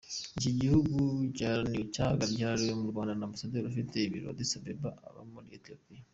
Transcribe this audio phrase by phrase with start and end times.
[0.37, 0.97] Iki gihugu
[1.35, 6.01] gihagarariwe mu Rwanda na Ambasaderi ufite ibiro i Addis Ababa muri Ethiopia.